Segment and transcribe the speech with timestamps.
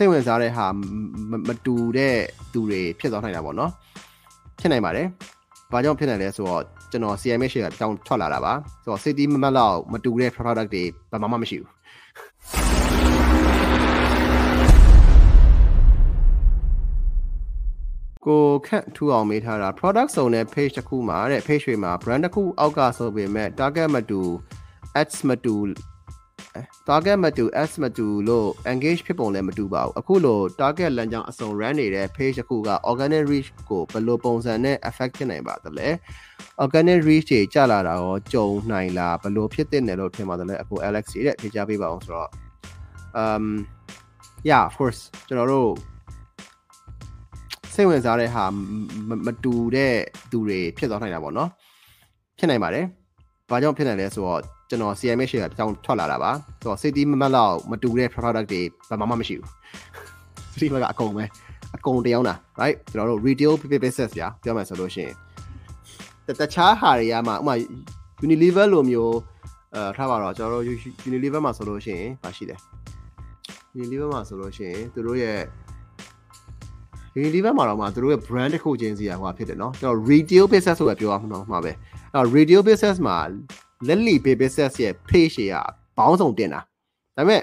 [0.00, 0.66] စိတ်ဝင်စားတဲ့ဟာ
[1.48, 2.16] မတူတဲ့
[2.52, 3.70] သူတွေဖြစ်သွားနိုင်တာပေါ့နော်
[4.60, 5.06] ဖြစ်နိုင်ပါတယ်။
[5.72, 11.70] ဘာကြောင့်ဖြစ်နိုင်လဲဆိုတော့ကျွန်တော် CMA share အကြောင်းထွက်လာတာပါ။ဆိုတော့ city မမတ်လောက်မတူတဲ့ product တွေဘာမှမရှိဘူး။
[18.26, 24.20] ကိုခန့်ထူအောင်မေးထားတာ product စုံတဲ့ page တစ်ခုမှာတဲ့ page တွေမှာ brand တစ်ခုအောက်ကဆိုပေမဲ့ target မတူ
[25.00, 25.54] ads မတူ
[26.88, 34.76] target မတူ ads မတူလို့ engage ဖြစ်ပုံလည်းမတူပါဘူးအခုလို target လမ်းကြောင်းအစုံ run နေတဲ့ page တစ်ခုက organic reach ကိုဘယ်လိုပုံစံနဲ့
[34.88, 35.88] affect ဖြစ်နိုင်ပါသလဲ
[36.62, 42.30] organic reach တွေကျလာတာရောကြုံနိုင်လားဘယ်လိုဖြစ်တဲ့နယ်လို့ထင်ပါတယ်လဲအခု Alex ရဲ့ဖြေကြားပေးပါအောင်ဆိုတော့
[43.22, 43.44] um
[44.48, 45.70] yeah of course ကျွန်တော်တို့
[47.74, 48.44] စိတ်ဝင်စားတဲ့ဟာ
[49.26, 49.94] မတူတဲ့
[50.30, 51.50] သူတွေဖြစ်သွားနိုင်တာပေါ့နော်
[52.38, 52.84] ဖြစ်နိုင်ပါတယ်
[53.50, 59.49] ဘာကြောင့်ဖြစ်နိုင်လဲဆိုတော့ ကျွန်တော် CMA share အကြောင်းထွက်လာတာပါဆိုတော့ city မမတ်လောက်မတူတဲ့ product တွေဘာမှမရှိဘူး
[60.53, 61.23] city မကအကုန်ပဲ
[61.75, 65.13] အကုန်တယောင်းတာ right ကျွန်တော်တို့ retail business ညာပြောမယ်ဆိုလို့ရှိရင်
[66.39, 67.53] တခြားဟာတွေကမှဥမာ
[68.25, 69.15] Unilever လိုမျိုး
[69.75, 70.77] အဲထားပါတော့ကျွန်တော်တို့
[71.07, 72.55] Unilever မှာဆိုလို့ရှိရင်ဘာရှိလဲ
[73.75, 75.39] Unilever မှာဆိုလို့ရှိရင်သူတို့ရဲ့
[77.17, 81.71] Unilever မှာတော့မှသူတို့ရဲ့ brand တစ်ခုချင်းစီကဟိုဖြစ်တယ်เนาะကျွန်တော် retail business ဆိုပဲပြောရမှာမှာပဲ
[82.15, 83.17] အဲ retail business မှာ
[83.86, 85.54] လက်လီ baby business ရဲ့ page တွေက
[85.96, 86.60] ဘောင်းဆောင်တင်တာ
[87.16, 87.42] ဒါပေမဲ့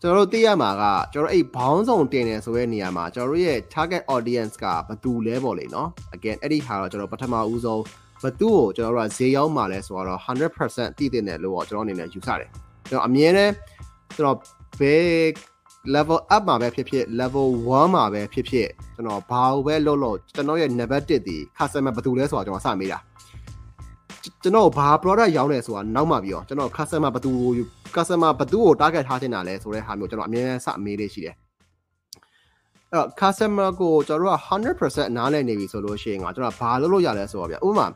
[0.00, 7.82] ကျွန်တော်တို့သိရမှာကကျွန်တော်အဲ့ဘောင်းဆောင်တင်နေဆိုတဲ့နေရာမှာကျွန်တော်တို့ရဲ့ target audience ကဘယ်သူလဲပေါ့လေနော် again အဲ့ဒီဟာတော့ကျွန်တော်ပထမဦးဆုံး
[8.22, 12.50] ဘသူ့ကိုကျွန်တော်တို့ကဈေးရောက်မှာလဲဆိုတော့100%တည်တင်တယ်လို့တော့ကျွန်တော်အနေနဲ့ယူဆတယ်
[12.88, 13.52] ကျွန်တော်အမြဲတမ်း
[14.16, 14.38] ကျွန်တော်
[14.80, 15.04] ဘယ်
[15.94, 22.98] level up မှာပဲဖြစ်ဖြစ် level 1မှာပဲဖြစ်ဖြစ်ကျွန်တော်ဘာလို့ပဲလုပ်လို့ကျွန်တော်ရဲ့ number 1ဒီ customer ဘယ်သူလဲဆိုတော့ကျွန်တော်စမေးတာ
[24.44, 27.32] ကျွန်တော်ဘာ product ရောင်းလဲဆိုတာနောက်မှပြီးတော့ကျွန်တော် customer ဘယ်သူ
[27.96, 31.34] customer ဘယ်သူကို target ထားချင်တာလဲဆိုတဲ့ဟာမျိုးကျွန်တော်အမြဲတမ်းစအမေးလေးရှိတယ်
[32.90, 34.38] အဲ့တော့ customer ကိုကျွန်တော်တို့က
[34.78, 37.86] 100%နားလည်နေပြီဆိုလို့ရှိရင်ကကျွန်တော်ဘာလုပ်လို့ရလဲဆိုတော့ဗျဥပမာ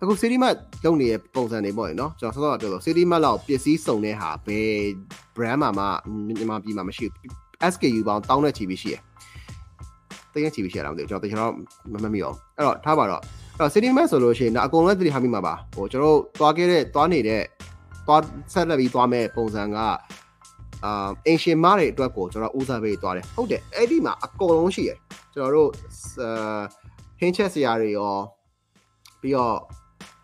[0.00, 4.72] အခု city mart လုပ်နေတဲ့ပုံစံတွေပေါ့နော်ကျွန်တော်ဆောစောပြောလို့ city mart လောက်ပစ္စည်းစုံတဲ့ဟာဘယ်
[5.36, 5.84] brand မှာမှ
[6.26, 7.32] မြန်မာပြည်မှာမရှိဘူး
[7.72, 9.00] SKU ပေါင်းတောင်းတဲ့ချီပြီးရှိတယ်
[10.34, 11.52] တကယ်ချီပြီးရှိရတာမသိဘူးကျွန်တော်တကယ်တော့
[11.92, 17.42] မမမီအောင်အဲ့တော့ထားပါတော့အဲ့ တော့ city map ဆိုလို့ရှိရင်အကုန်လုံးသတိထားမိမှာပါဟိုကျွန်တော်တို့သွားခဲ့တဲ့သွားနေတဲ့
[18.06, 18.22] သွား
[18.52, 19.76] ဆက်လက်ပြီးသွားမဲ့ပုံစံက
[20.84, 24.98] အာအင်ရှင်မားတွေအတွက်ကိုကျွန်တော်ဦးစားပေးသွားတယ်ဟုတ်တယ်အဲ့ဒီမှာအကုန်လုံးရှိရယ်
[25.34, 25.70] ကျွန်တော်တို့
[27.18, 28.14] ဟင်းချက်စရာတွေရော
[29.20, 29.58] ပြီးတော့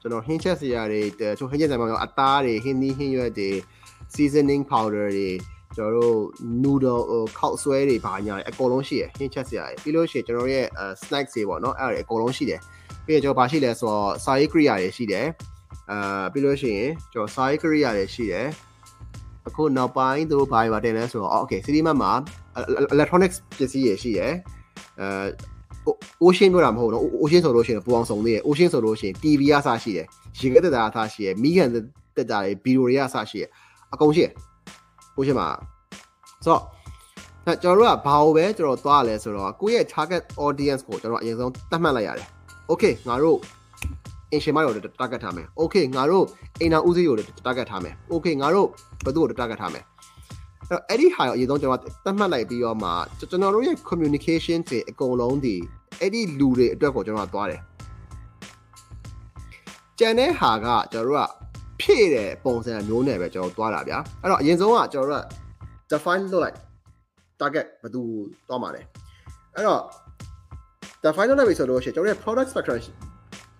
[0.00, 1.00] ကျွန်တော်ဟင်းချက်စရာတွေ
[1.38, 3.50] ချိုဟင်းချက်ဆိုင်မှာရောအသားတွေဟင်းသီးဟင်းရွက်တွေ
[4.14, 5.30] seasoning powder တွေ
[5.76, 6.18] ကျွန်တော်တို့
[6.62, 10.66] noodle ဟိုခောက်ဆွဲတွေဘာညာတွေအကုန်လုံးရှိရယ်ဟင်းချက်စရာတွေပြီးလို့ရှိရင်ကျွန်တော်ရဲ့
[11.02, 12.60] snacks တွေပေါ့နော်အဲ့ဒါတွေအကုန်လုံးရှိတယ်
[13.10, 15.26] ပြီးတော့ကျွန်တော်ဘာရှိလဲဆိုတော့စာရေး Korea တွေရှိတယ်
[15.90, 18.46] အာပြီးလို့ရှိရင်ကျွန်တော်စာရေး Korea တွေရှိတယ်
[19.48, 22.12] အခုနောက်ပိုင်းသူတို့ဘာတွေပါတင်လဲဆိုတော့ okay city map မှာ
[22.94, 24.32] electronics ပစ္စည်းတွေရှိတယ်
[25.00, 25.90] အဲ
[26.22, 30.06] ocean ပြောတာမဟုတ်တော့ ocean ဆိုလို့ရှိရင်ပူအောင်စုံသေးတယ် ocean ဆိုလို့ရှိရင် TV အစားရှိတယ်
[30.38, 31.68] ရေခဲတက်တာအစားရှိတယ်မိကန်
[32.16, 33.48] တက်တာတွေဗီဒီယိုတွေအစားရှိတယ်
[33.92, 34.32] အကုန်ရှိတယ်
[35.16, 35.48] ocean မှာ
[36.44, 36.62] ဆိုတော့
[37.62, 42.28] ကျွန်တော်တို့ကဘာလို့ပဲကျွန်တော်သွားရလဲဆိုတော့ကိုယ့်ရဲ့ target audience ကိုကျွန်တော်အရင်ဆုံးသတ်မှတ်လိုက်ရတယ်
[42.70, 43.38] okay ငါတို့
[44.32, 46.24] အင်ရှင်မရော target ထားမယ် okay ငါတို့
[46.60, 47.16] အိမ်နာဦးစီးကို
[47.46, 48.66] target ထားမယ် okay ငါတို့
[49.04, 49.84] ဘယ်သူ့ကို target ထားမယ်
[50.88, 55.54] အဲ့ဒီဟာရောအရင်ဆုံးကျွန်တော်သတ်မှတ်လိုက်ပြီးတော့မှကျွန်တော်တို့ရဲ့ communication တွေအကုန်လုံးဒီ
[56.00, 57.60] အဲ့ဒီလူတွေအတွက်ကိုကျွန်တော်သွားတယ်
[59.98, 61.30] ကျန်တဲ့ဟာကကျွန်တော်တို့က
[61.80, 65.24] ဖြည့်တဲ့ပုံစံမျိုးနဲ့ပဲကျွန်တော်သွားတာဗျာအဲ့တော့အရင်ဆုံးကကျွန်တော်တို့က
[65.92, 66.56] define လုပ်လိုက်
[67.40, 68.02] target ဘယ်သူ
[68.48, 68.82] သွားမှာလဲ
[69.54, 69.82] အဲ့တော့
[71.04, 72.78] define လုပ်လိုက်ပြီဆိုလို့ရှိရင်ကျွန်တော်ရဲ့ product spectrum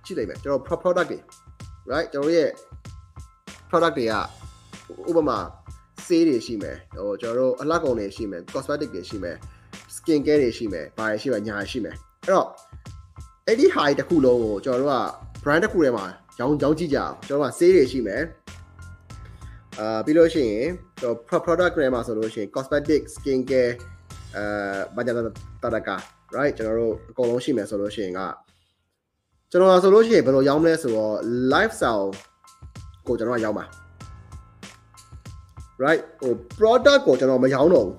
[0.05, 1.19] ရှိလိမ့်မယ်ကျွန်တော် product တွေ
[1.91, 2.51] right ကျွန်တော်ရဲ့
[3.71, 4.15] product တွေက
[5.11, 5.39] ဥပမာ
[6.07, 9.37] ဆေးတွေရှိမယ်ဟိုကျွန်တော်တို့အလှကုန်တွေရှိမယ် cosmetic တွေရှိမယ်
[9.97, 12.47] skin care တွေရှိမယ်ဘာတွေရှိမယ်ညာရှိမယ်အဲ့တော့
[13.47, 14.99] အဲ့ဒီ high တစ်ခုလုံးကိုကျွန်တော်တို့က
[15.43, 16.07] brand တစ်ခုထဲမှာ
[16.39, 18.23] ရောင်းရောင်းကြည့်ကြအောင်ကျွန်တော်ကဆေးတွေရှိမယ်
[19.79, 20.67] အာပြီးလို့ရှိရင်
[21.01, 23.73] ကျွန်တော် product တွေမှာဆိုလို့ရှိရင် cosmetic skin care
[24.37, 24.43] အဲ
[24.97, 25.91] ဘာကြတာတက
[26.37, 28.21] right ကျွန်တော်တို့အကုန်လုံးရှိမယ်ဆိုလို့ရှိရင်က
[29.51, 31.15] ကျွန်တော်ဆိုလို့ရှိရင်ဘယ်လိုရောင်းမလဲဆိုတော့
[31.53, 32.07] lifestyle
[33.07, 33.65] ကိုကျွန်တော်ကရောင်းပါ
[35.85, 37.97] right ဟို product ကိုကျွန်တော်မရောင်းတော့ဘူး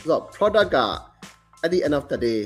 [0.00, 0.78] ဆိုတော့ product က
[1.64, 2.38] at the end of the day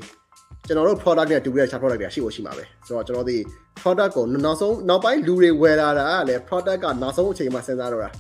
[0.67, 3.39] ကျွန်တော်တို့ product နဲ့တူတဲ့ chart product တွေရှိဖို့ရှိမှာပဲဆိုတော့ကျွန်တော်ဒီ
[3.83, 8.11] product ကိုနောက်ဆုံးနောက်ပိုင်းလူတွေဝယ်လာတာကလည်း product ကနောက်ဆုံးအချိန်မှာစဉ်းစားတော့တာ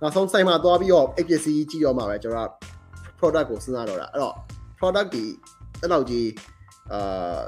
[0.00, 2.50] နောက်ဆုံးဆိုင်မှာသွားပြီးတော့ APC ကြည့်တော့မှာပဲကျွန်တော်က
[3.18, 4.34] product ကိုစဉ်းစားတော့တာအဲ့တော့
[4.84, 5.24] product ဒီ
[5.80, 6.28] အဲ့လောက်ကြီး
[6.92, 7.40] အာ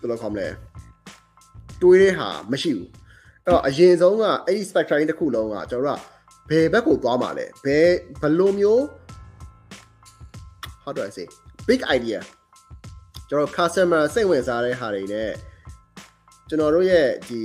[0.00, 0.48] ဘယ်လိုခေါ်မလဲ
[1.82, 2.88] တွေးတဲ့ဟာမရှိဘူး
[3.44, 7.88] အဲ့တော့အရင်ဆုံးကအဲ့ဒီ spectrum တစ်ခုလုံးကကျွန်တော်တို့ကဘယ်ဘက်ကိုသွားမှာလဲဘယ်
[8.20, 8.82] ဘယ်လိုမျိုး
[10.82, 11.26] how do i say
[11.68, 12.18] big idea
[13.28, 15.30] ကျွန်တော် customer စိတ်ဝင်စားတဲ့ဟာတွေနဲ့
[16.48, 17.42] ကျွန်တော်တို့ရဲ့ဒီ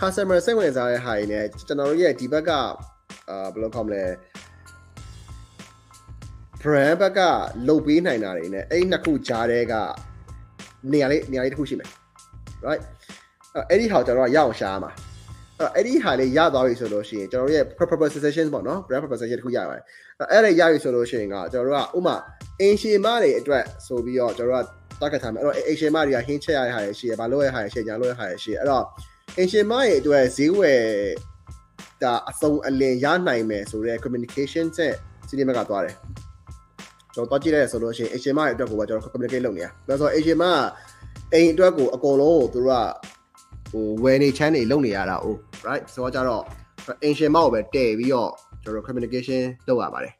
[0.00, 4.04] customer စိတ်ဝင်စားတဲ့ဟာတွေနဲ့ကျွန်တော်တို့ရဲ့ဒီဘက်ကအာဘယ်လိုခေါ်မလဲ
[6.62, 7.20] brand ဘက်က
[7.68, 9.74] လုတ်ပေးနိုင်တာတွေနဲ့အဲ့ဒီနှစ်ခုကြားတဲ့က
[10.92, 11.88] နေရာလေးနေရာလေးတစ်ခုရှိမယ်
[12.66, 12.82] right
[13.70, 14.92] အဲ့ဒီဟာကျွန်တော်ကရအောင်ရှားမှာ
[15.76, 19.82] အဲ့ဒီဟာလေးရသွားပြီဆိုလို့ရှိရင်ကျွန်တော်တို့ရဲ့ proposition ပေါ့နော် brand proposition တစ်ခုရပါတယ်
[20.30, 22.16] အဲ့ဒါရပြီဆိုလို့ရှိရင်ကကျွန်တော်တို့ကဥမာ
[22.60, 28.84] အင်ရှင်မတွေအတွက်ဆိုပြီးတော့ကျွန်တော်တို့က target ထားမယ်အဲ့တော့အင်ရှင်မတွေကဟင်းချက်ရတဲ့ဟာတွေရှိရဘာလို့ရတဲ့ဟာတွေရှိညာလို့ရတဲ့ဟာတွေရှိရအဲ့တော့
[29.38, 30.82] အင်ရှင်မတွေအတွက်ဈေးဝယ်
[32.02, 34.94] ဒါအစုံအလင်ရနိုင်မယ်ဆိုတော့ communication ဆက်
[35.28, 35.94] စီးနေမှာကသွားတယ်
[37.16, 40.44] ကျွန်တော်တော့ကြည့်လိုက်ဆိုလို့ရှိရင် Asian မအတွက်ကိုပဲကျွန်တော် communicate လုပ်နေရ။ဒါဆို Asian မ
[41.32, 42.84] အိမ်အတွက်ကိုအကုန်လုံးကိုသူတို့
[43.70, 45.26] ကဟိုဝယ်နေချမ်းနေလုပ်နေရတာ哦
[45.66, 46.42] right ဆိုတော့ကြတော့
[47.04, 48.30] Asian မကိုပဲတည်ပြီးတော့
[48.62, 50.12] ကျွန်တော် communication လုပ်ရပါတယ်